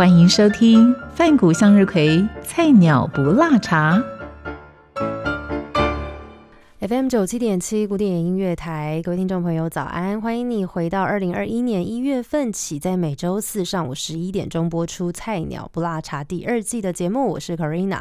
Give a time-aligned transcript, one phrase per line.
[0.00, 4.02] 欢迎收听饭谷向日葵菜鸟不辣茶。
[6.80, 10.18] FM 九七点七古典音乐台，各位听众朋友，早安！
[10.18, 17.32] 欢迎你回到二零二一年一月份起，在每周四上午十一点钟播出《菜鸟不辣茶》第二季的节目。
[17.32, 18.00] 我是 Karina。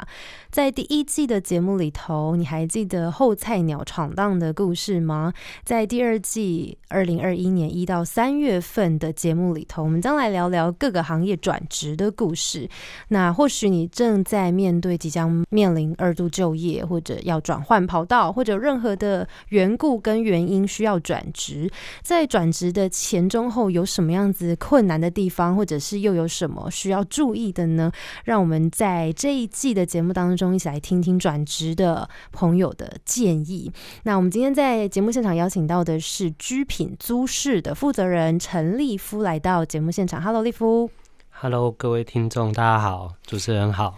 [0.49, 5.33] 在第一季的节目里头，你还记得后菜鸟闯荡的故事吗？
[5.65, 12.69] 在第二季二零二一年一到三月份的节目里头，我们将来聊聊各个行业转职的故事。
[13.09, 21.67] 那或许你正在面对即将面临二度就业，或者要转换跑道，或者任何的缘故跟原因需要转职，
[22.03, 27.91] 在转职的前中后有什么样子困难的地方，或者是又有什么需要注意的呢？
[28.25, 33.71] 让我们在这一季的节目当中一起来听听转职的朋友的建议。
[34.03, 40.21] 那我们今天在节目现场邀请到的是居品租室的负责人陈立夫来到节目现场。
[40.21, 40.91] Hello，立夫。
[41.31, 43.97] Hello，各位听众，大家好，主持人好。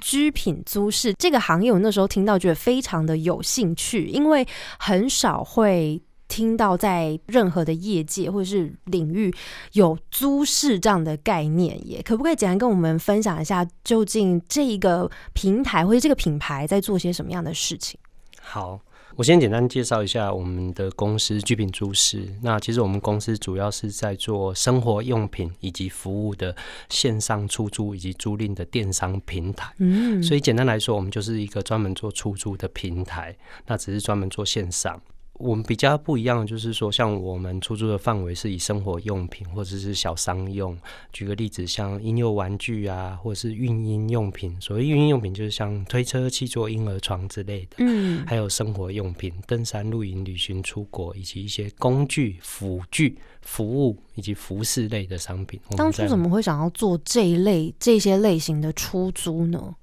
[0.00, 4.46] 居品租室这个行业，我那时候听到觉得非常的有兴趣，因为
[4.78, 9.34] 很少会听到在任何的业界或者是领域
[9.72, 11.78] 有租室这样的概念。
[11.86, 17.98] 也可不可以简单跟我们分享一下，究竟这一个平台或者这个品牌在做些什么样的事情？
[18.40, 18.80] 好。
[19.16, 22.26] 我先简单介绍一下我们的公司聚品租室。
[22.42, 26.54] 那其实我们公司主要是在做生活用品以及服务的
[26.88, 29.72] 线上出租以及租赁的电商平台。
[29.78, 33.36] 嗯，所以简单来说，我们就是一个专门做出租的平台。
[33.66, 35.00] 那只是专门做线上。
[35.40, 40.76] 我们比较不一样的就是说，像我们出租的范围是以生活用品或者是小商用。
[41.12, 44.54] 举个例子，像婴幼玩具啊，或者是孕婴用品。
[44.60, 47.76] 所谓孕婴用品，就是像推车、气座、婴儿床之类的。
[47.78, 55.58] 嗯，还有生活用品，登山、露营、旅行、出国，以及一些工具、辅具、服务以及服饰类的商品。
[55.76, 59.74] 当初怎么会想要做这一类这些类型的出租呢？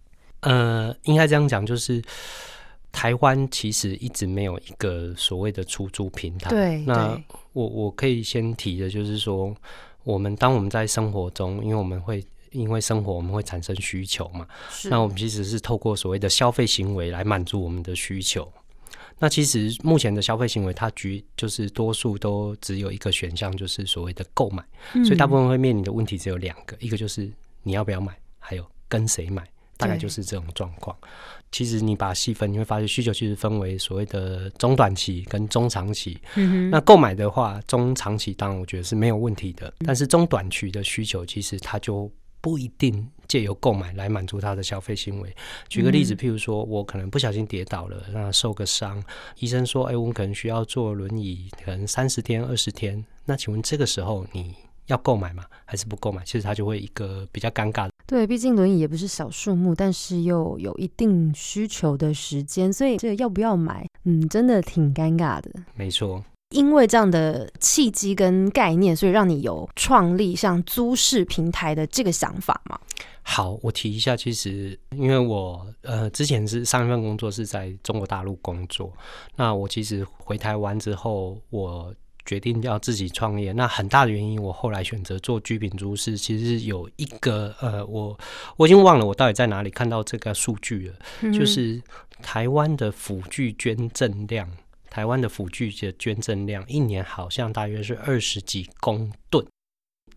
[0.41, 2.01] 呃，应该这样讲，就是。
[2.97, 6.49] 台湾其实一直没有一个所谓的出租平台。
[6.49, 7.15] 对，那
[7.53, 9.55] 我我可以先提的就是说，
[10.03, 14.47] 我们当我们在生活中，因为我们会因为生活我们会产生需求嘛，
[14.85, 18.51] 那我们其实是透过所谓的消费行为来满足我们的需求。
[19.19, 24.63] 那其实目前的消费行为，它局就是多数都只有一个选项，就是所谓的购买。
[25.05, 27.31] 所以大部分会面临的问题只有两个，一个就是
[27.61, 29.47] 你要不要买，还有跟谁买，
[29.77, 30.95] 大概就是这种状况。
[31.51, 36.19] 其实你把细分，你会发现需求其实分为所谓的中短期跟中长期。
[36.35, 42.11] 嗯那购买的话，中长期当然我觉得是没有问题的，但是中短期的需求其实它就
[42.41, 45.33] 不一定借由购买来满足他的消费行为。
[45.69, 49.01] 举个例子，譬如说我可能不小心跌倒了，那受个伤，
[49.39, 53.03] 医生说，哎，我们可能需要坐轮椅，可能三十天、二十天。
[53.25, 54.53] 那请问这个时候你
[54.87, 55.45] 要购买吗？
[55.65, 56.23] 还是不购买？
[56.25, 57.89] 其实它就会一个比较尴尬。
[58.07, 65.51] 对，毕竟轮椅也不是小数目，但是又有一定需求的时间，所以这个要不要买，嗯，真的挺尴尬的。
[65.75, 72.79] 没错，因为这样的契机跟概念，所以让你有创立像租市平台的这个想法吗？
[73.23, 78.89] 好，我提一下，其实因为我呃之前是上一份工作是在中国大陆工作，
[79.35, 81.93] 那我其实回台湾之后，我。
[82.27, 88.19] 决定要自己创业，那很大的原因，我后来选择做居品租是，其实有一个呃，我
[88.57, 91.81] 我已经忘了我到底在哪里看到这个数据了，就是
[92.21, 94.45] 台湾的辅具捐赠量，
[94.89, 99.45] 台湾的辅具的捐赠量一年好像大约是二十几公吨。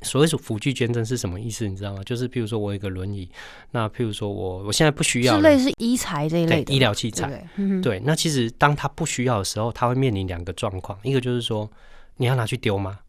[0.03, 1.69] 所谓是辅具捐赠是什么意思？
[1.69, 2.03] 你知道吗？
[2.05, 3.31] 就是譬如说我有一个轮椅，
[3.71, 7.47] 那譬如说我我现在不需要，是类似医材这一类的医疗器材，
[7.83, 8.01] 对。
[8.05, 11.71] 那其实当他不需要的时候，他会面临两个状况，一个就是说。
[12.21, 13.01] 你要拿去丢吗？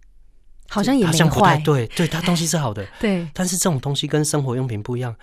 [0.69, 1.57] 好像也没坏。
[1.65, 2.87] 对，对，它东西是好的。
[2.97, 5.13] 对，但是这种东西跟生活用品不一样，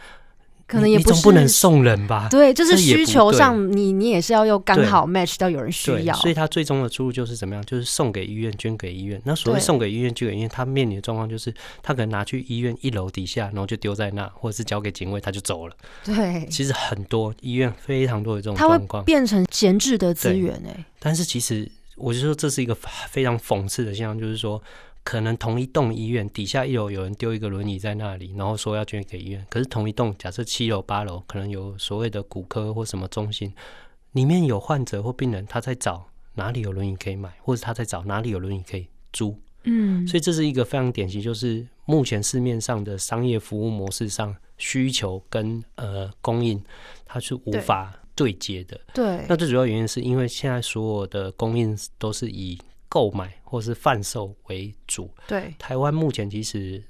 [0.66, 2.28] 可能也总不能送人吧？
[2.30, 6.14] 对，就是需求上，你你也是要又刚好 match 到有人需要。
[6.16, 7.64] 所以它最终的出路就是怎么样？
[7.64, 9.18] 就是送给医院，捐给医院。
[9.24, 11.50] 那所谓送给医院、捐给医院，他面临的状况就是，
[11.82, 15.74] 他可能拿去医院一楼底下，然后就丢在那，或者是交给警卫，他就走了。
[16.04, 20.84] 对，其实很多医院非常多的这种状况，变成闲置的资源哎。
[20.98, 21.66] 但是其实。
[21.98, 24.62] 我就说这是一个非常讽刺的现象，就是说
[25.04, 29.46] 可能同一栋医院底下一楼有人丢一个轮椅在那里，然后说要捐给医院。
[29.50, 33.52] 可是同一栋假设七楼八楼可能有所谓的骨科或什么中心，
[34.12, 39.38] 里面有患者或病人，他在找哪里有轮椅可以买，或者他在找哪里有轮椅可以租。
[39.64, 46.62] 嗯，所以这是一个非常典型，就是目前市面上的商业服务模式上需求跟呃供应，
[47.04, 48.78] 它是无法对接的。
[48.92, 52.58] 对，那最主要原因是因为现在所有的供应都是以
[52.90, 55.08] 购买或是贩售为主。
[55.26, 56.82] 对，台湾目前其实。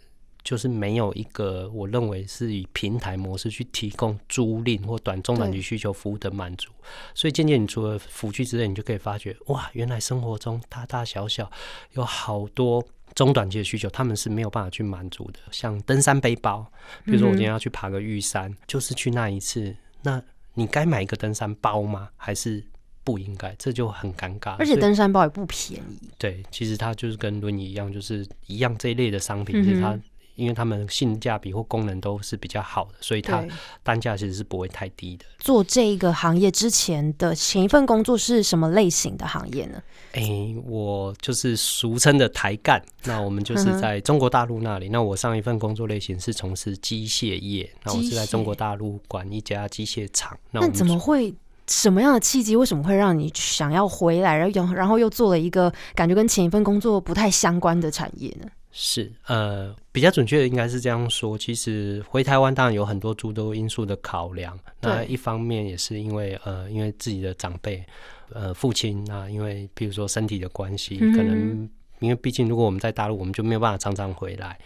[0.45, 6.71] 就是没有一个我认为是以平台模式去提供租赁或短中短期需求服务的满足，
[7.15, 11.51] 所以渐渐你除了辅具之类，你就可以发觉哇，原来生活中大大小小
[11.93, 12.83] 有好多
[13.15, 15.41] 中短期的需求，他们是没有办法去满足的。
[15.51, 16.65] 像登山背包，
[17.05, 20.23] 比如说我今天要去爬个玉山，就是去那一次，那
[20.59, 22.09] 你该买一个登山包吗？
[22.17, 22.65] 还是
[23.05, 23.55] 不应该？
[23.57, 24.57] 这就很尴尬。
[24.59, 26.11] 而且登山包也不便宜。
[26.19, 29.97] 对，其实它就是跟轮椅一样，就是一样这一类的商品，其实它。
[30.39, 33.45] 因为他们性价比或功能都是比较好的，所以它
[33.83, 35.25] 单价其实是不会太低的。
[35.39, 39.83] 做这个行业之前的前一份工作是什么类型的行业呢？
[40.13, 42.81] 哎，我就是俗称的台干。
[43.05, 44.89] 那我们就是在中国大陆那里。
[44.89, 47.69] 那我上一份工作类型是从事机械业。
[47.83, 50.39] 那我是在中国大陆管一家机械厂。
[50.53, 51.35] 那怎么会？
[51.71, 52.57] 什么样的契机？
[52.57, 54.35] 为什么会让你想要回来？
[54.35, 58.49] 然后然后又做了一个感觉跟前一份工作不太相关的产业呢？
[58.81, 61.37] 是呃，比较准确的应该是这样说。
[61.37, 64.57] 其实回台湾当然有很多诸多因素的考量。
[64.81, 67.85] 那一方面也是因为呃，因为自己的长辈，
[68.31, 74.57] 呃，父亲那因为比如说身体的关系，可能因为毕竟如果我们在大陆，我们就没有办法常常回来。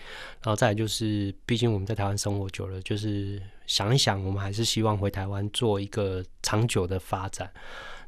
[0.43, 7.51] 然后再就是，毕竟我们在台湾生活久了，就是想一想，我们还是希望回台湾做一个长久的发展。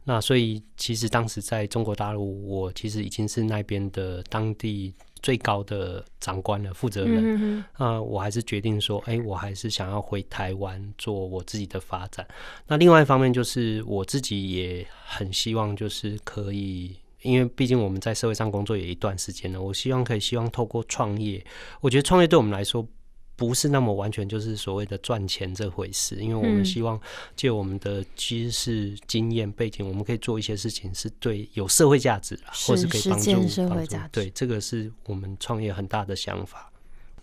[0.05, 4.93] 那所以其实当时在中国大陆，我其实已经是那边的当地。
[5.25, 12.29] 最高的长官的负责人，啊，我还是决定说，哎，我还是想要回台湾做我自己的发展。
[12.67, 21.43] 那另外一方面就是我自己也很希望，就是可以，因为毕竟我们在社会上工作也一段时间了，我希望可以希望透过创业，
[21.81, 22.87] 我觉得创业对我们来说。
[23.37, 27.01] 不是那么完全就是所谓的赚钱这回事，因为我们希望
[27.35, 34.09] 借我们的知识、经验、背景，我们可以做一些事情是对有社会价值，或是可以帮助社会价值。
[34.13, 36.71] 对，这个是我们创业很大的想法。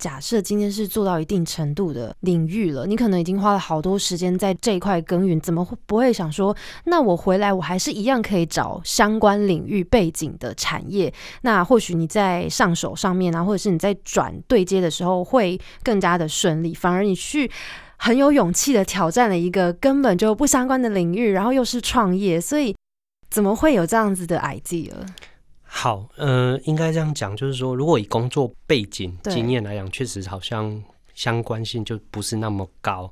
[0.01, 11.13] 假设今天是做到一定程度的领域了，你可能已经花了好多时间在这一块耕耘，怎么会不会想说，那我回来我还是一样可以找相关领域背景的产业？
[11.43, 17.51] 那或许你在上手上面啊，或者是你在转对接的时候会更加的顺利，反而你去
[17.97, 22.75] 很有勇气的挑战了一个根本就不相关的领域，然后又是创业，所以
[23.29, 24.93] 怎么会有这样子的 idea？
[25.73, 30.83] 好，呃，应该这样讲，就是说，如果以工作背景经验来讲，确实好像
[31.15, 33.09] 相关性就不是那么高。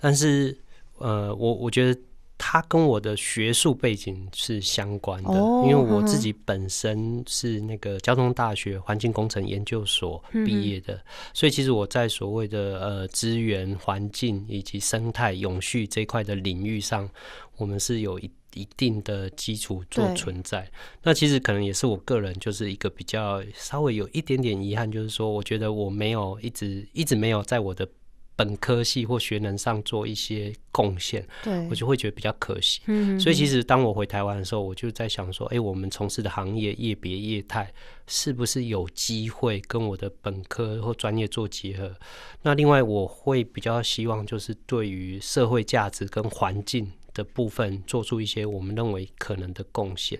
[0.00, 0.54] 但是，
[0.98, 1.98] 呃，我我觉得
[2.36, 5.32] 它跟我的学术背景是相关的，
[5.64, 11.00] 因为我自己本身是那个交通大学环境工程研究所毕业的，
[11.32, 17.08] 所以其实我在所谓的呃资源环境以及生态永续这块的领域上，
[17.56, 18.28] 我们是有一。
[18.54, 20.70] 一定的基础做存在，
[21.02, 27.88] 那其实可能也是我个人就是一个比较稍微有一点点遗憾，就是说，我觉得我没有一直一直没有在我的
[28.34, 32.80] 本科系或学能上做一些贡献，对我就会觉得比较可惜。
[32.86, 37.72] 嗯，所以其实当我回台湾的时候，我就在想说，哎，我们从事的行业业别业态
[38.06, 41.94] 是不是有机会跟我的本科或专业做结合？
[42.42, 46.90] 那另外，我会比较希望就是对于社会价值跟环境。
[47.14, 50.18] 的部分做出一些我们认为可能的贡献。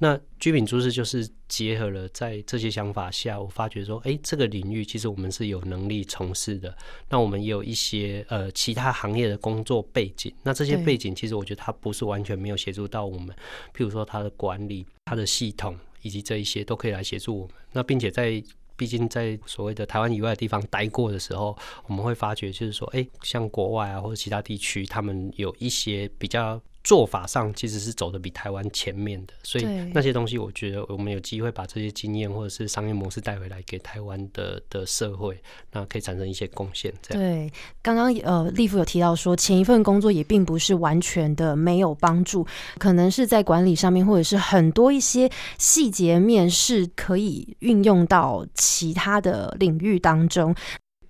[0.00, 6.72] 那居品株式就是结合了在这些想法下，我发觉说，哎，这个领域其实我们是有能力从事的。
[7.08, 10.32] 那我们也有一些呃其他行业的工作背景。
[10.44, 13.34] 那这些背景其实我觉得它不是完全没有协助到我们，
[13.74, 17.54] 譬如说它的管理、它的系统以及这一些都可以来协助我们。
[17.72, 18.40] 那并且在
[18.78, 21.54] 毕竟在所谓的台湾以外的地方待过的时候，
[21.86, 26.58] 我们会发觉，就是说，哎，像国外啊或者其他地区，他们有一些比较。
[26.88, 35.38] 做法上其实是走的比台湾前面的，所以那些东西我觉得我们有机会把这些经验或者是商业模式带回来给台湾的的社会，
[35.70, 36.90] 那可以产生一些贡献。
[37.02, 37.52] 这样对，
[37.82, 42.46] 刚刚呃，立夫有提到说前一份工作也并不是完全的没有帮助，
[42.78, 50.54] 可能是在管理上面或者是很多一些细节面是可以运用到其他的领域当中。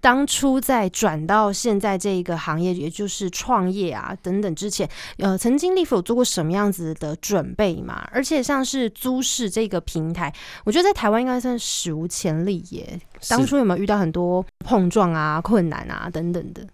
[0.00, 8.08] 当初在转到现在这一个行业，也就是创业啊等等之前，呃，曾经立否有做过什么样子的准备嘛？
[8.12, 10.32] 而且像是租市这个平台，
[10.64, 13.00] 我觉得在台湾应该算史无前例耶。
[13.28, 16.66] 当初有没有遇到很多碰撞啊、困难啊等等的？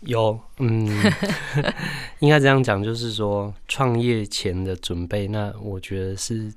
[0.00, 0.86] 有，嗯，
[2.20, 6.52] 应该这样讲，就是说创业前的准备，那我觉得是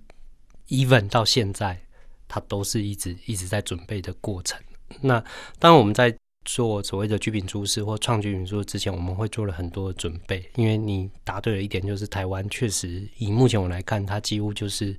[0.68, 1.80] even 到现在，
[2.28, 4.60] 它都是一直一直在准备的过程。
[5.01, 5.24] 那
[5.58, 6.15] 当我们在
[6.46, 10.43] 做所谓的居品珠饰或创居品珠之前，我们会做了很多的准备。
[10.55, 14.96] 因为你答对了一点，就是台湾确实以目前我来看，它几乎就是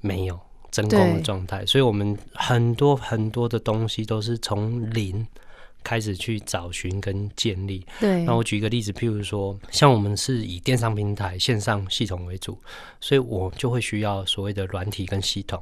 [0.00, 0.38] 没有
[0.70, 5.26] 真空的状态，所以我们很多很多的东西都是从零
[5.82, 7.84] 开始去找寻跟建立。
[7.98, 12.56] 对，那我举一个例子，譬如说，像我们是以电商平台线上系统为主，
[13.00, 15.60] 所以我就会需要所谓的软体跟系统。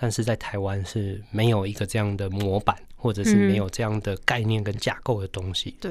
[0.00, 5.76] 但是在台湾是没有一个这样的模板，或者是没有这样的概念跟架构的东西。
[5.80, 5.90] 对，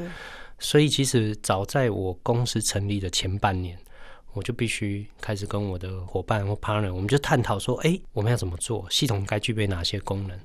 [0.60, 3.78] 所以其实早在我公司成立的前半年，
[4.32, 8.88] 我就必须开始跟我的伙伴或 partner，我们就探讨说，哎，我们要怎么做？
[8.90, 10.40] 系统该具备哪些功能？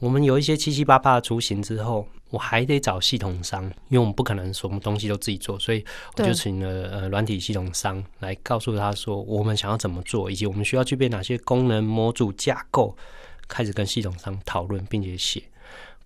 [0.00, 5.84] 我们有一些七七八八的雏形之后，我还得找系统商，因为我们不可能什么东西都自己做，所以
[6.16, 12.96] 我就请了呃软体系统商来告诉他说，我们想要怎么做，以及我们需要具备哪些功能模组架构，
[13.46, 15.42] 开始跟系统商讨论，并且写。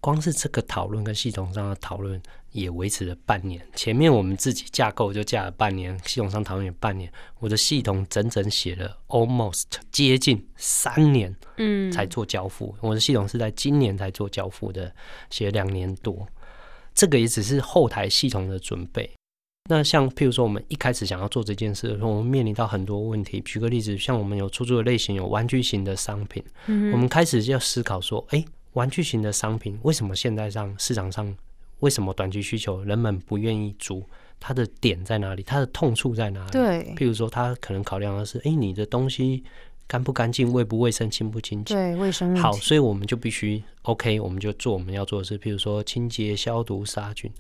[0.01, 2.21] 光是这个讨论跟系统上的讨论
[2.55, 3.61] 也维持了半年。
[3.75, 7.13] 前面我们自己架构就架了半年，系统上讨论也半年。
[7.41, 12.75] 我的系统整整写了 almost 接近三年，嗯，才做交付。
[12.81, 14.95] 我的系统是在今年才做交付的，
[15.31, 16.27] 写了两年多。
[16.95, 19.11] 这个也只是后台系统的准备。
[19.69, 23.41] 那像譬如说，我们一开始想要做这件事的时候，我们面临到很多问题。
[23.41, 28.45] 举个例子，像我们有出租的类型，有玩具型的商品，嗯，我们开始就要思考说，哎。
[28.75, 31.33] 玩具型的商品为什么现在上市场上
[31.85, 34.03] 为什么短期需求人们不愿意租？
[34.41, 35.43] 它的点在哪里？
[35.43, 36.51] 它的痛处在哪里？
[36.51, 39.45] 对，譬如说，他可能考量的是：哎，你的东西
[39.87, 41.75] 干不干净、卫不卫生、清不清洁？
[41.75, 47.31] 对，卫生好，所以我们就必须 OK，我们就做我们要做的事，譬如说清洁、消毒、杀菌。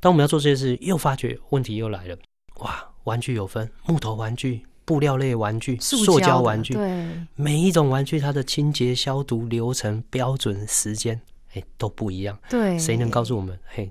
[0.00, 2.16] 当我们要做这些事，又发觉问题又来了。
[2.56, 4.62] 哇，玩具有分木头玩具。
[4.84, 7.06] 布料类玩具、塑胶玩具，对
[7.36, 11.18] 每一种玩具，它的清洁消毒流程、标准时间，
[11.54, 12.38] 哎，都不一样。
[12.48, 13.58] 对，谁能告诉我们？
[13.66, 13.90] 嘿。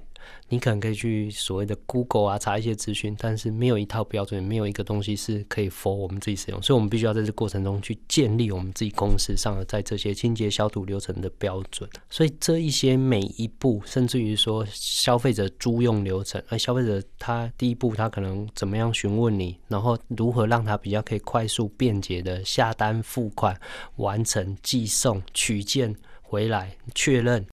[0.50, 11.90] 你可能可以去所谓的 Google 啊查一些资讯，但是没有一套标准，没有一个东西是可以 for 我们自己使用，所以我们必须要在这过程中去建立我们自己公司上的在这些清洁消毒流程的标准。
[12.10, 23.60] 所以这一些每一步，甚至于说消费者租用流程，而消费者他第一步他可能怎么样询问你，然后如何让他比较可以快速便捷的下单付款、
[23.96, 25.96] 完成寄送、取件
[26.32, 27.46] 回来确认。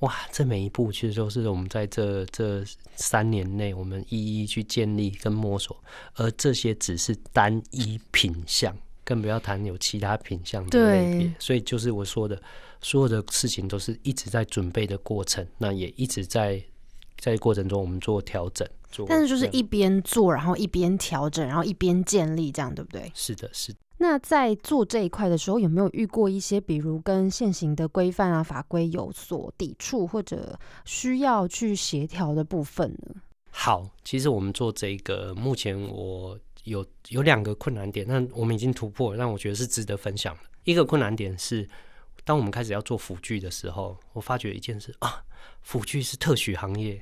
[0.00, 2.64] 哇，这每一步其实都是我们在这这
[2.96, 5.76] 三年内，我们一一去建立跟摸索，
[6.14, 11.34] 而这些只是单一品相，更不要谈有其他品相的类别。
[11.38, 12.42] 所以就是我说的，
[12.82, 16.60] 所有的事情都是一直在准备的过程，那也一直在
[17.18, 18.66] 在过程中我们做调整。
[18.90, 23.12] 做，但是就是一边做，然后一边调整，然后一边建立，这样对不对？
[23.14, 23.72] 是的，是。
[24.02, 33.20] 那在做这一块的时候，有没有遇过一些，比如跟现行的规范啊、法规有所抵触，或者需要去协调的部分呢？
[33.50, 40.40] 好，其实我们做这个，目前我有有两个困难点，那我们已经突破，让我觉得是值得分享的。
[40.64, 41.68] 一个困难点是，
[42.24, 45.22] 当我们开始要做辅具的时候，我发觉一件事啊，
[45.60, 46.98] 辅具是特许行业。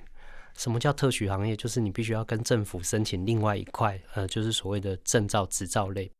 [0.56, 1.56] 什么叫特许行业？
[1.56, 6.10] 就是你必须要跟政府申请另外一块，呃，就是所谓的证照、执照类。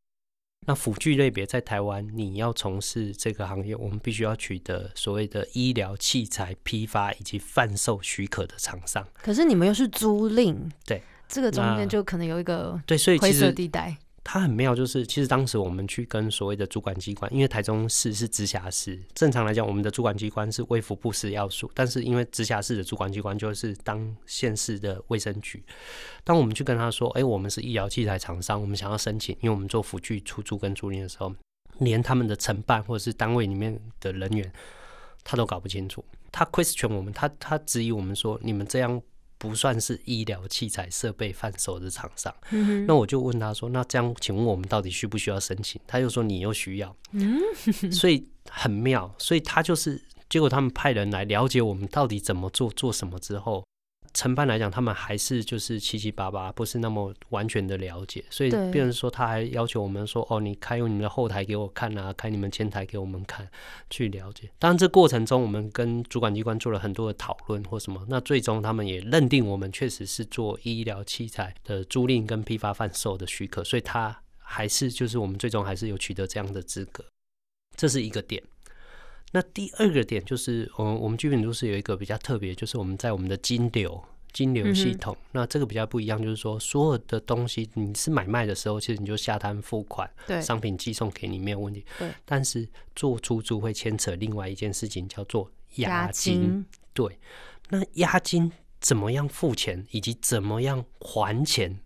[0.67, 9.07] 那辅具类别在台湾，你要从事这个行业，我们必须要取得所谓的医疗器材批发以及贩售许可的厂商。
[9.23, 13.97] 可是你们又是租赁，对，这个中间就可能有一个对，所以灰色地带。
[14.31, 25.65] 它很妙，就是其实当时我们去跟所谓的主管机关，因为台中市是直辖市，正常来讲，我们的主管机关是卫福部市要素，但是因为直辖市的主管机关就是当县市的卫生局。
[26.25, 31.35] 当我们去跟他说：“哎，我们是医疗器材厂商，我们想要申请，因为我们做辅具出租跟租赁的时候，
[31.79, 34.53] 连他们的承办或者是单位里面的人员，
[35.25, 36.05] 他都搞不清楚。
[36.31, 39.01] 他 question 我们，他他质疑我们说：你们这样。”
[39.39, 42.35] 不算是医疗器材设备贩售的厂商，
[42.87, 46.95] 那我就问他说：“那这样，请问我们到底需不需要申请？”他就说：“你又需要。”
[47.91, 53.65] 所以很妙，所以他就是结果他们派人来了解我们到底怎么做，做什么之后，
[54.19, 63.49] 承办来讲，他们还是就是七七八八，不是那么完全的了解，所以对变成说他还要求我们说，哦，你开你们的后台给我看啊，开你们前台给我们看，
[63.89, 64.51] 去了解。
[64.59, 77.05] 当然，这过程中我们跟主管机关做了很多的讨论或什么，那最终他们也认定我们确实是做医疗器材的租赁跟批发贩售的许可，所以他还是就是我们最终还是有取得这样的资格，
[77.77, 78.43] 这是一个点。
[79.33, 91.85] 那第二个点就是，我我们居品都是有一个比较特别，就是我们在我们的金流金流系统，那这个比较不一样，就是说所有的东西你是买卖的时候，其实你就下单付款，对商品寄送给你没有问题。
[91.99, 96.13] 对，但是做出租会牵扯另外一件事情，叫做押押。
[96.13, 97.19] 金对，
[97.71, 101.79] 那押金怎么样付钱，以及怎么样还钱，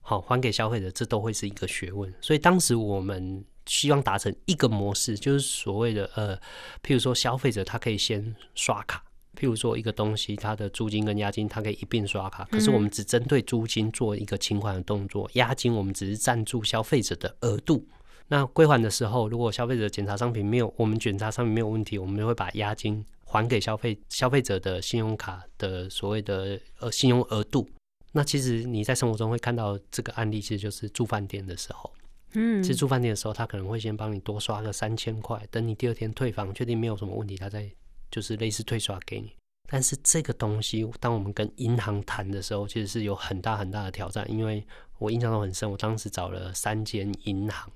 [0.00, 2.12] 好还给消费者，这都会是一个学问。
[2.20, 6.36] 所以当时我们希望达成一个模式，就是所谓的呃，
[6.82, 9.04] 譬如说消费者他可以先刷卡。
[9.38, 17.86] 譬如说，一个东西它的租金跟押金，它可以一并刷卡，可是我们只针对租金做一个清款的动作，押金我们只是赞助消费者的额度。
[18.26, 27.66] 那归还的时候，如果消费者检查商品没有，我们检查商品没有问题，我们就会把押金还给消费消费者的信用卡的所谓的呃信用额度。
[28.12, 31.90] 那其实你在生活中会看到这个案例，其实就是住饭店的时候，
[32.32, 37.70] 嗯其实住饭店的时候，他可能会先帮你多刷个三千块，等你第二天退房，确定没有什么问题，他再
[38.10, 39.32] 就是类似退刷给你。
[39.68, 44.66] 但是这个东西，当我们跟银行谈的时候，其实是有很大很大的挑战，因为
[44.98, 47.70] 我印象中很深，我当时找了三间银行，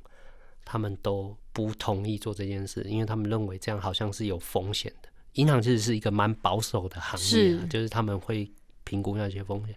[0.65, 5.09] 他们都不同意做这件事，因为他们认为这样好像是有风险的。
[5.35, 8.51] 银行其实是一个蛮保守的行业、啊，是就是他们会
[8.83, 9.77] 评估那些风险。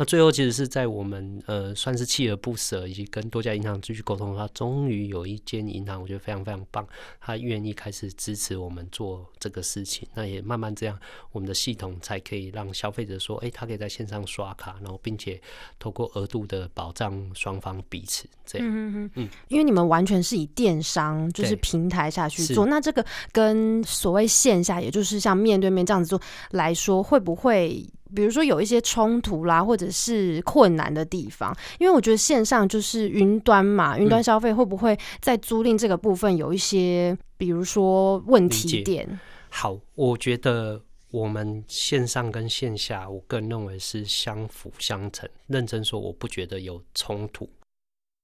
[0.00, 6.88] 那最后其实是在我们呃算是锲而不舍，以及跟多家银行继续沟通的话，终于有一间银行，我觉得非常非常棒，
[7.20, 10.08] 他愿意开始支持我们做这个事情。
[10.14, 10.98] 那也慢慢这样，
[11.32, 15.38] 我们的系统才可以让消费者说，哎、他可以在线上刷卡，然后并且
[15.78, 18.66] 透过额度的保障双方彼此这样。
[18.66, 26.18] 嗯嗯嗯嗯，因为你们完全是以电商就是平台下去做，那这个跟所谓线下，也就是像面对面这样子做
[26.52, 27.86] 来说，会不会？
[28.14, 39.20] 比如说有一些冲突啦，或者是困难的地方，因为我觉得线上就是云端嘛，云端嗯消费会不会在租赁这个部分有一些，比如说问题点？
[39.48, 45.28] 好，我觉得我们线上跟线下，我个人认为是相辅相成。
[45.46, 47.48] 认真说，我不觉得有冲突。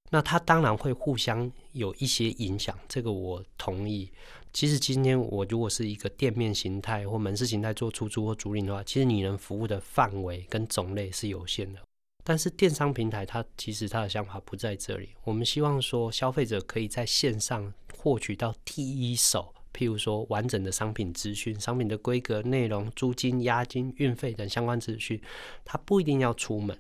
[0.09, 4.09] 那它当然会互相有一些影响，这个我同意。
[4.57, 11.81] 其实今天我如果是一个店面形态或门市形态做出租或租赁的话，其实你能服务的范围跟种类是有限的。
[12.25, 25.21] 但是电商平台它其实它的想法不在这里，我们希望说消费者可以在线上获取到第一手，譬如说完整的商品资讯、商品的规格、内容、租金、押金、运费等相关资讯，
[25.67, 26.75] 它不一定要出门。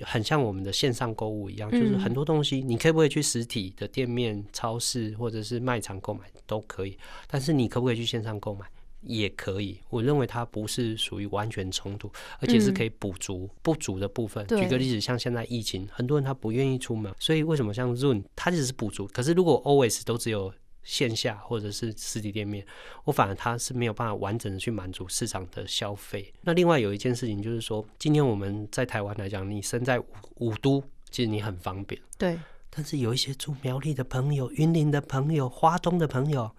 [0.00, 8.64] 就很像我们的线上购物一样，就是嗯很多东西你可不可以去实体的店面、超市或者是卖场购买都可以，但是你可不可以去线上购买
[9.02, 9.78] 也可以。
[9.90, 14.46] 我认为它不是属于完全冲突，而且是可以补足不足的部分。
[14.46, 19.06] 对举个例子，像现在疫情，很多人他不愿意出门，所以为什么像 Zoom 它只是补足？
[19.08, 20.50] 可是如果 always 都只有
[20.82, 22.64] 线下或者是实体店面，
[23.04, 26.32] 我反而它是没有办法完整的去满足市场的消费。
[26.42, 32.00] 那另外有一件事情就是说，今天我们在台湾来讲，你身在五五都，其实你很方便。
[32.16, 32.38] 对，
[32.70, 36.50] 但是有一些住苗栗的朋友、云林的朋友、花东的朋友，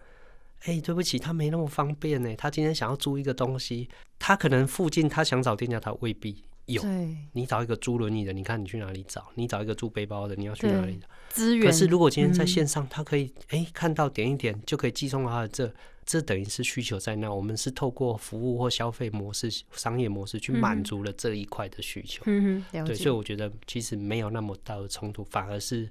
[0.66, 2.36] 哎、对不起，他没那么方便呢。
[2.38, 6.82] 他今天想要租一个东西，他可能附近他想找店家，他未必有。
[6.84, 9.28] 对，你找一个租轮椅的，你看你去哪里找？
[9.34, 11.08] 你找一个租背包的，你要去哪里找？
[11.34, 11.66] 资源。
[11.66, 15.74] 可是如果今天在嗯线上，他可以哎、看到点一点就可以寄送到他的这，
[16.06, 17.34] 这等于是需求在那。
[17.34, 22.24] 我们是透过服务或消费模式、商业模式去满足了这一块的需求。
[22.26, 23.16] 嗯哼，对，所以。
[23.16, 25.88] 我觉得其实没有那么大的冲突，反而是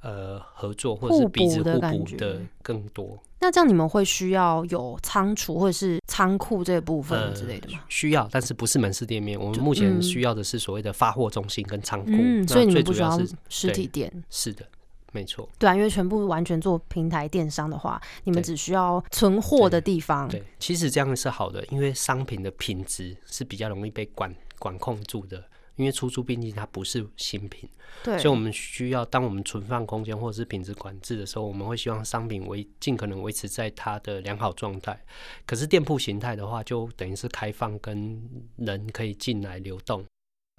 [0.00, 3.18] 呃合作或者是彼此互补的更多。
[3.38, 7.80] 那这样你们会需要有仓储或者是仓库这部分呃之类的吗？
[7.88, 9.38] 需要，但是不是门市店面。
[9.38, 12.10] 我们目前嗯需要的是所谓的发货中心跟仓库。
[12.12, 14.64] 嗯，所以你们不需要实体店，是的，
[15.12, 15.46] 没错。
[15.58, 20.26] 对啊，因为全部完全做平台电商的话，你们只需要存货的地方。
[20.28, 25.44] 对，其实这样是好的，因为商品的品质是比较容易被管管控住的。
[25.76, 27.68] 因为出租毕竟它不是新品，
[28.02, 34.98] 对，所以我们需要当我们存放空间或者是品质管制的时候，我们会希望商品维尽可能维持在它的良好状态。
[35.46, 38.20] 可是店铺形态的话，就等于是开放跟
[38.56, 40.04] 人可以进来流动。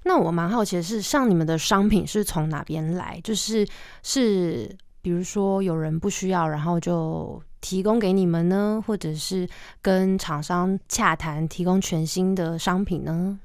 [0.03, 3.19] 那我蛮好奇的是，像你们的商品是从哪边来？
[3.23, 3.67] 就是
[4.03, 9.49] 是，比如说有人不需要，然后就提供给你们呢，或者是
[9.81, 13.39] 跟厂商洽谈提供全新的商品呢？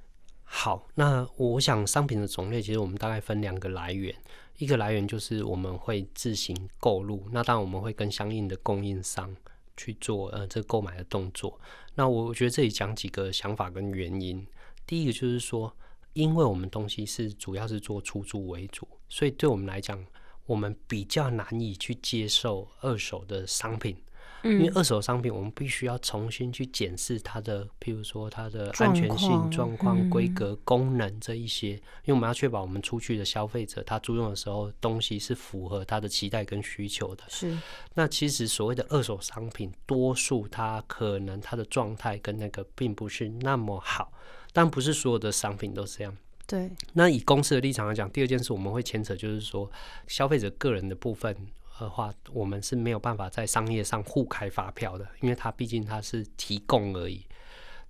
[0.54, 4.14] 好，那我想商品的种类其实我们大概分两个来源，
[4.58, 9.34] 一个来源就是我们会自行购入，那当然我们会跟相应的供应商
[9.78, 11.58] 去做呃这购买的动作。
[11.94, 14.46] 那我觉得这里讲几个想法跟原因，
[14.86, 15.74] 第一个就是说，
[16.12, 20.06] 因为我们东西是主要是做出租为主，所以对我们来讲，
[20.44, 23.96] 我们比较难以去接受二手的商品。
[24.44, 37.22] 因为二手商品，我们必须要重新去检视它的，譬如说它的安全性状况、规格、功能这一些，因为我们要确保我们出去的消费者他租用的时候，东西是符合他的期待跟需求的。
[37.28, 37.56] 是。
[37.94, 44.12] 那其实所谓的二手商品，多数它可能它的状态跟那个并不是那么好，
[44.52, 46.16] 但不是所有的商品都是这样。
[46.46, 46.70] 对。
[46.94, 49.70] 那以公司的立场来讲，第二件事我们会牵扯，就是说
[50.08, 51.36] 消费者个人的部分。
[51.80, 57.26] 的话，我们是没有办法在商业上互开发票的，因为它毕竟它是提供而已。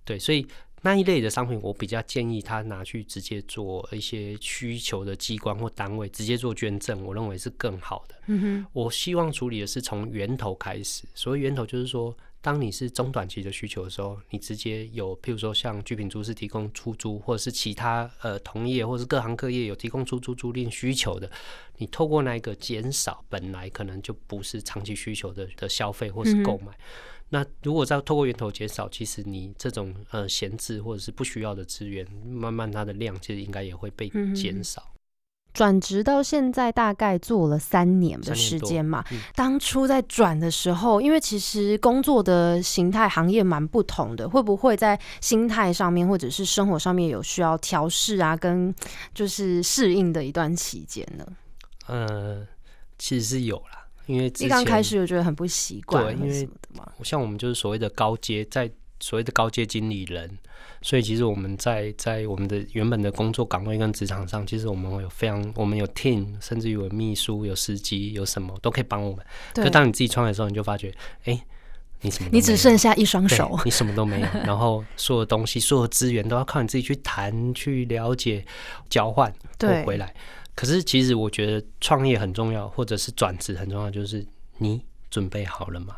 [0.03, 0.47] 对，所以
[0.83, 8.15] 那一类的商品，我比较建议他拿去直接做一些需求的机关或单位直接做捐赠，我认为是更好的。
[8.27, 12.15] 嗯哼，我希望处理的是从源头开始，所谓源头就是说。
[12.43, 21.31] 当你是中短期的需求的时候，你直接有，譬如说像居品租是提供出租，或者是其他呃同业或者是各行各业有提供出租租赁需求的，
[21.77, 26.77] 你透过那一个减少本来可能就不是长期需求的的消费或是购买，
[27.33, 34.83] 那如果再透过源头减少，其实你这种呃闲置或者是不需要的资源，慢慢它的量其实应该也会被减少。
[35.51, 39.03] 转职到现在大概做了三年的时间嘛。
[39.33, 48.73] 当初在转的时候，因为其实工作的形态、行业蛮不同的，会不会在心态上面或者是生活上面有需要调试啊，跟
[49.13, 51.25] 就是适应的一段期间呢？
[51.87, 52.47] 呃，
[52.99, 56.49] 其实是有啦，因为一刚开始我觉得很不习惯，对，因为
[57.03, 58.69] 像我们就是所谓的高阶在。
[58.99, 60.37] 所谓的高阶经理人，
[60.81, 69.25] 所以其实我们在在我们的原本的工作岗位跟职场上，其实我们会有非常，我们有 team，甚至有秘书、有司机，有什么都可以帮我们。
[69.55, 70.93] 就当你自己创业的时候，你就发觉，
[71.25, 71.37] 哎，
[71.99, 72.29] 你什么？
[72.31, 74.27] 你只剩下一双手，你什么都没有。
[74.45, 78.45] 然后所有东西、所有资源都要靠你自己去谈、去了解、
[78.89, 80.15] 交换，对，回来。
[80.55, 84.25] 可是其实我觉得创业很重要，或者是转职很重要，就是
[84.57, 85.95] 你准备好了吗？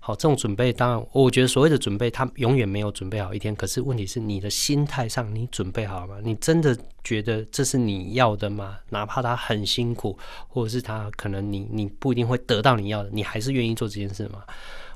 [0.00, 3.54] 好，这种准备当然，我觉得所谓的准备，他永远没有准备好一天。
[3.54, 6.16] 可是问题是，你的心态上，你准备好了吗？
[6.24, 8.78] 你真的觉得这是你要的吗？
[8.88, 14.42] 哪怕他很辛苦，或者是他可能你你不一定会得到你要的，你还是愿意做这件事吗？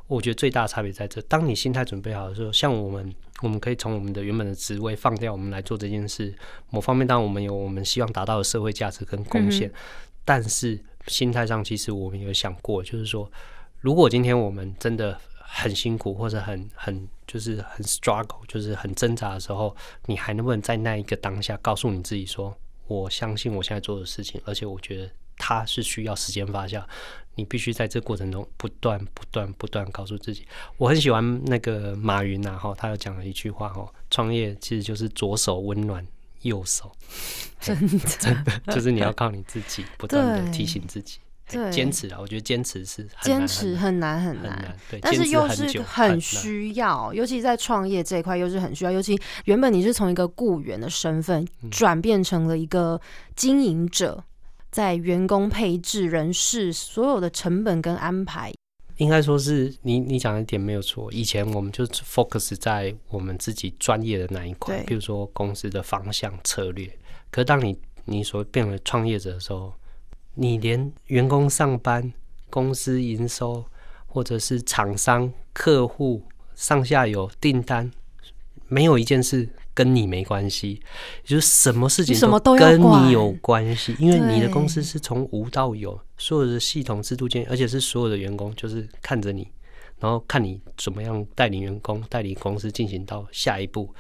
[0.07, 6.35] 我觉得最大的差别在这：当你心态准备好的时候，像我们，我们可以从我们的原本的职位放掉，我们来做这件事。
[6.71, 9.73] 某方面，当然我们有我们希望达到的社会价值跟贡献，
[10.25, 13.31] 但是心态上，其实我们有想过，就是说。
[13.81, 19.75] 如果今天我们真的很辛苦，或者很很就是很 struggle，就是很挣扎的时候，
[20.07, 25.11] 你还能不能在那一个当下告诉你自己说：“我相信我现在做的事情，而且我觉得
[25.43, 26.81] 它是需要时间发酵。”
[27.35, 30.47] 你必须在这过程中不断、不断、不断告诉自己。
[30.77, 36.07] 我很喜欢那个马云呐，哈，他有讲了一句话，哈，创业其实就是左手温暖
[36.43, 36.93] 右手，
[37.59, 41.21] 真的真的就是你要靠你自己，不断的提醒自己。
[41.49, 42.19] 对，坚持啊！
[42.21, 48.91] 我觉得坚持是坚持很难很难，对，但是又是很需要，尤其在创业这一块又是很需要。
[48.91, 53.01] 尤其原本你是从一个雇员的身份转变成了一个
[53.37, 54.23] 经营者，
[54.73, 58.51] 在员工配置、人事所有的成本跟安排，
[58.97, 61.13] 应该说是你你讲的点没有错。
[61.13, 66.87] 以前我们就 focus 在我们自己专业的那一块，比如说公司的方向策略。
[67.31, 69.75] 可是当你你所变为创业者的时候，
[70.35, 72.11] 你连员工上班、
[72.49, 73.63] 公司营收，
[74.07, 76.23] 或者是厂商、客户、
[76.55, 77.91] 上下游订单，
[78.69, 80.81] 没有一件事跟你没关系，
[81.25, 89.49] 就是什么事情都跟你有关系，因为你的公司是从无到有，所有的系统制度建，而且是所有的员工就是看着你，
[89.99, 93.95] 然后看你怎么样带领员工、带领公司进行到下一步。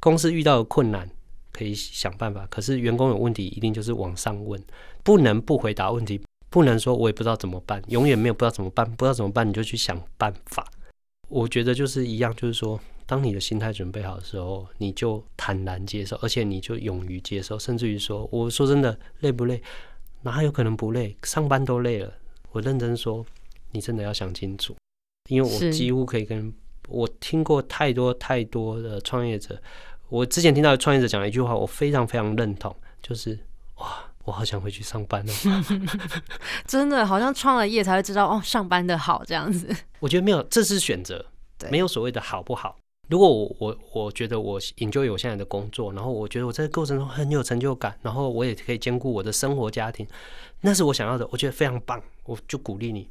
[0.00, 1.08] 公司遇到的困难
[1.52, 4.60] 可以想办法，可是员工有问题一定就是往上问。
[5.04, 10.66] 不能不回答问题，不能说我也不知道怎么办，永远没有不知道怎么办，不知道怎么办你就去想办法。
[11.28, 12.78] 我觉得就是一样，就是说，
[13.12, 19.62] 当你的心态准备好的时候，你就坦然接受，而且你就勇于接受，甚至于说，我说真的，累不累？
[20.22, 21.14] 哪有可能不累？
[21.22, 22.10] 上班都累了。
[22.52, 23.22] 我认真说，
[23.72, 24.74] 你真的要想清楚，
[25.28, 26.50] 因为我几乎可以跟
[26.88, 29.60] 我听过太多太多的创业者，
[30.08, 33.38] 我之前听到创业者讲了一句话，我非常非常认同，就是
[33.76, 34.08] 哇。
[34.24, 35.32] 我好想回去上班哦！
[36.64, 39.68] 真的，好像创了业才会知道哦，上班的好这样子。
[39.98, 41.26] 我觉得没有，这是选择，
[41.70, 42.78] 没有所谓的好不好。
[43.12, 50.06] 如果我我我觉得我研究有现在的工作，然后我觉得我在过程中很有成就感，然后我也可以兼顾我的生活家庭，
[50.62, 53.06] 那是我想要的，我觉得非常棒，我就鼓励你。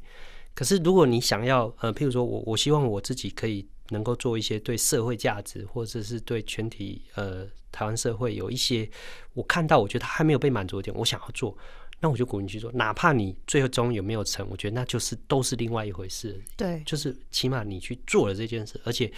[0.54, 8.90] 可是如果你想要呃，譬如说我我希望我自己可以能够做一些对社会价值，或者是对全体呃台湾社会有一些
[9.34, 11.56] 我看到我觉得还没有被满足的点，我想要做。
[12.00, 16.42] 那我就鼓励你去做，哪怕你最终有没有成，我觉得那就是都是另外一回事。
[16.56, 19.08] 对，就是起码你去做了这件事，而且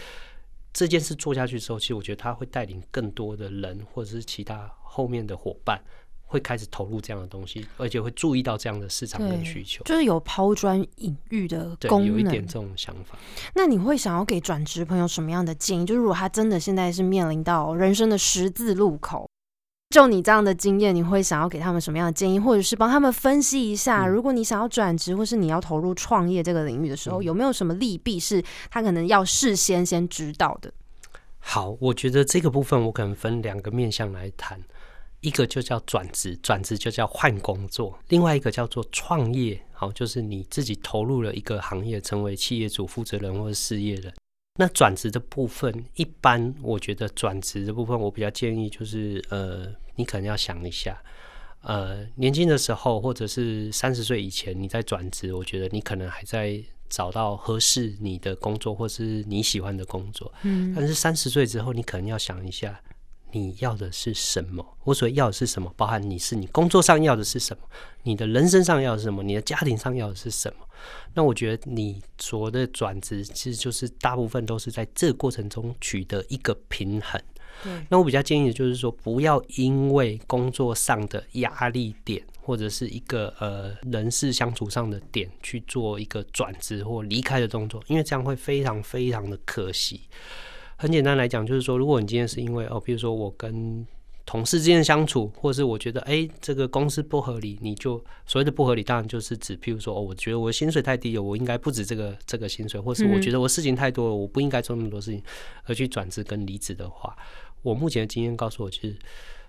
[0.74, 5.80] 这件事做下去之后，其实我觉得他会带领更多的人，或者是其他后面的伙伴，
[6.26, 13.16] 会开始投入这样的东西，而且会注意到这样的市场跟需求，就是有抛砖引玉的功能，有一点这种想法。
[13.54, 15.86] 那你会想要给转职朋友什么样的建议？
[15.86, 19.28] 就是如果他真的现在是面临到人生的十字路口。
[19.94, 30.72] 就你这样的经验，你会想要给他们什么样的建议，或者是帮他们分析一下，如果你想要转职，或是你要投入创业这个领域的时候，有没有什么利弊是他可能要事先先知道的？
[31.38, 34.60] 好，我觉得这个部分我可能分两个面向来谈，
[35.20, 44.12] 一个就叫转职，转职就叫换工作；另外一个叫做创业，好，就是你自己投入了一个行业，成为企业主、负责人或者事业人。
[44.58, 51.02] 那转职的部分，一般我觉得转职的部分，我比较建议就是，呃，你可能要想一下，
[51.62, 62.80] 呃，年轻的时候或者是三十岁以前你在转职，我觉得你可能还在找到合适你的工作或是你喜欢的工作，嗯，但是三十岁之后，你可能要想一下。
[63.36, 64.64] 你要的是什么？
[64.84, 65.68] 我所要的是什么？
[65.76, 67.64] 包含你是你工作上要的是什么？
[68.04, 69.24] 你的人生上要的是什么？
[69.24, 70.64] 你的家庭上要的是什么？
[71.14, 77.20] 那我觉得你所谓的转职，其实就是大部分都是在这个过程中取得一个平衡。
[77.88, 90.02] 那我比较建议的就是说，不要因为工作上的压力点，或者是一个呃人事相处上的点去做一个转职或离开的动作，因为这样会非常非常的可惜。
[90.76, 93.86] 很简单来讲，就是说，如果你今天是因为哦，比如说我跟
[94.26, 105.22] 同事之间相处，或者是我觉得哎，这个公司不合理，你就所谓的不合理，当然就是指，譬如说哦，我觉得我薪水太低了，我应该不止这个这个薪水，或是我觉得我事情太多了，我不应该做那么多事情，
[105.64, 107.14] 而去转职跟离职的话，
[107.62, 108.96] 我目前的经验告诉我，其实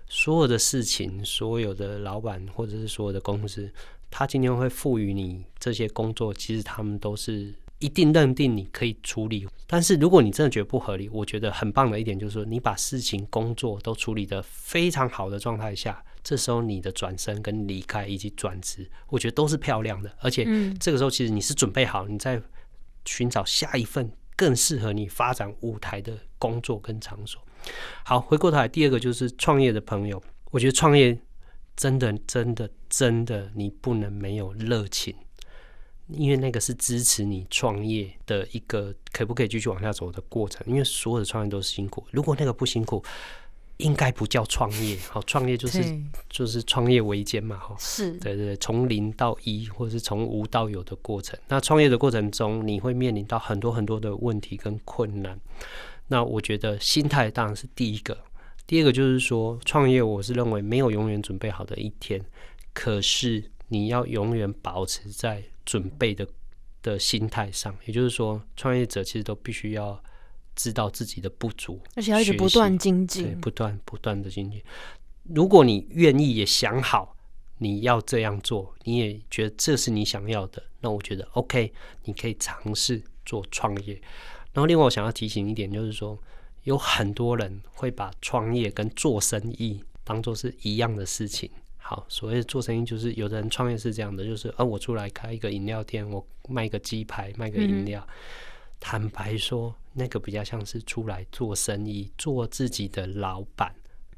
[0.06, 3.72] 所有的事情，所有的老板或者是所有的公司，
[4.10, 7.54] 他今天会赋予你这些工作，其实他们都是。
[7.78, 20.10] 一定认定你可以处理，但是如果你真的觉得不合理，我觉得很棒的一点就是说，你把事情、工作都处理得非常好的状态下，这时候你的转身跟离开以及转职，我觉得都是漂亮的。
[20.20, 20.46] 而且
[20.80, 22.40] 这个时候其实你是准备好，你在
[23.04, 27.40] 寻找下一份更适合你发展舞台的工作跟场所。
[28.04, 31.18] 好，回过头来，第二个就是创业的朋友，我觉得创业
[31.76, 35.14] 真的、真的、真的，你不能没有热情。
[36.08, 40.64] 因为那个是支持你创业的一个可不可以继续往下走的过程。
[40.66, 43.02] 因为所有的创业都是辛苦，如果那个不辛苦，
[43.78, 44.96] 应该不叫创业。
[45.10, 45.82] 好，创业就是
[46.30, 47.56] 就是创业维艰嘛。
[47.58, 51.38] 哈，是对对，从零到一，或者是从无到有的过程。
[51.48, 55.38] 那创业的过程中，你会面临到很多很多的问题跟困难。
[56.06, 58.16] 那我觉得心态当然是第一个，
[58.64, 62.24] 第二个就是说，创业我是认为没有永远准备好的一天，
[62.72, 65.42] 可是你要永远保持在。
[65.66, 66.26] 准备的
[66.82, 70.02] 的心态上，也就是说，创业者其实都必须要
[70.54, 74.62] 知道自己的不足，而且要一直不断精进，不断不断的精进。
[75.24, 77.16] 如果你愿意也想好
[77.58, 81.72] 你要这样做，你也觉得这是你想要的，那我觉得 OK，
[82.04, 83.94] 你可以尝试做创业。
[84.52, 86.16] 然后，另外我想要提醒一点，就是说，
[86.62, 91.50] 有很多人会把创业跟做生意当做是一样的事情。
[91.88, 98.04] 好，所谓做生意就是有的人创业是这样的，就是呃，我出来开一个饮料店，我卖个鸡排，卖个饮料。
[98.80, 103.72] 坦白说，那个比较像是出来做生意，做自己的老板，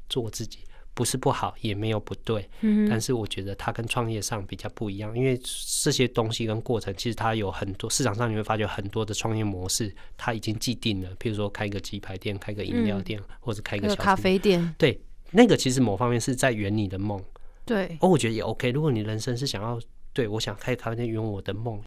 [0.09, 0.61] 做自己
[0.95, 2.49] 不是不好，也没有不对。
[2.61, 5.39] 嗯，但是我觉得它跟创业上比较不一样，因为
[5.83, 11.15] 这些东西跟过程，其实它有很多市场上你会发觉很多的创业模式，它已经既定了。
[11.17, 14.73] 譬如说开个鸡排店，开个饮料店，或者开个咖啡店。
[14.75, 17.23] 对，那个其实某方面是在圆你的梦。
[17.69, 18.71] 对，哦，我觉得也 OK。
[18.71, 19.79] 如果你人生是想要
[20.11, 21.79] 对我想开咖啡店圆我的梦，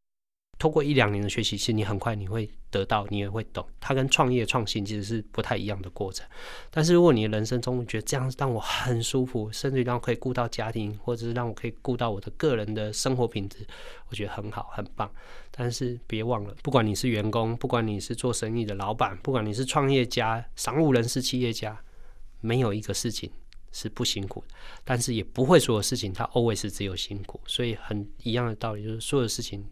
[0.56, 3.66] 通过一两年的学习，其实你很快你会得到，你也会懂。
[3.80, 6.24] 它跟创业创新其实是不太一样的过程。
[6.70, 13.66] 但是如果你人生中觉得这样让我很舒服，甚至让我可以顾到家庭，或者是让我可以顾到我的个人的生活品质，
[14.08, 15.10] 我觉得很好很棒。
[15.50, 21.76] 但是别忘了，不管你是员工，不管你是做生意的老板，不管你是创业家、商务人士、企业家，
[22.40, 23.28] 没有一个事情。
[23.72, 24.54] 是不辛苦的，
[24.84, 29.64] 但是也不会所有事情它 always 只有辛苦，所以很一样的道理，就是所有事情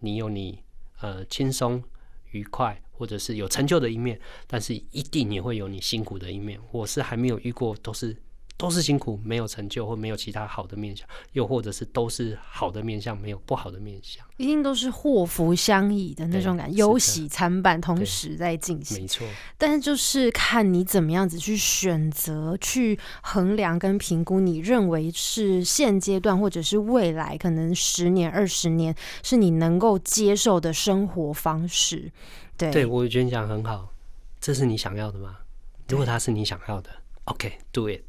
[0.00, 0.62] 你有你
[1.00, 1.82] 呃轻松
[2.30, 6.58] 愉快，或者是有成就的一面，但是一定也会有你辛苦的一面。
[6.70, 8.16] 我是还没有遇过，都是。
[8.58, 19.00] 都是辛苦，没有成就或没有其他好的面相，又或者是都是好的面相，没有不好的面相，一定都是祸福相倚的那种感，忧喜参半，同时在进行。
[19.00, 19.24] 没错，
[19.56, 28.92] 但是就是看你怎么样子去选择、去衡量跟评估，你认为是现阶段或者是未来可能十年、二十年
[29.22, 32.10] 是你能够接受的生活方式。
[32.56, 33.92] 对，对我觉得你讲很好，
[34.40, 35.36] 这是你想要的吗？
[35.86, 36.90] 如果它是你想要的
[37.26, 38.00] ，OK，do it。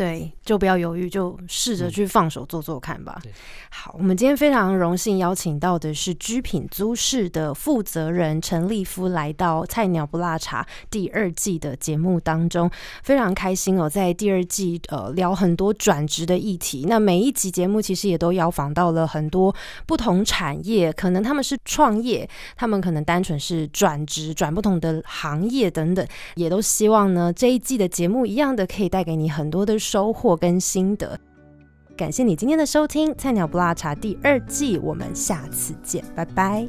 [0.00, 3.20] 对，就不要犹豫，就试着去放手做做看吧。
[3.68, 12.70] 好，我们今天非常荣幸邀请到的是居品租室的负责人陈立夫来到《菜鸟不辣茶》第二季的节目当中，
[13.02, 16.86] 非常开心哦，在第二季呃聊很多转职的议题。
[16.88, 29.78] 那每一集节目其实也都邀访到了很多不同产业，可能他们是创业，他们可能单纯是转职转不同的行业等等，也都希望呢这一季的节目一样的可以带给你很多的。
[29.90, 31.18] 收获跟心得，
[31.96, 36.68] 感谢你今天的收听《菜鸟不辣茶》第二季，我们下次见，拜拜。